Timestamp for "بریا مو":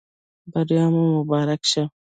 0.51-1.03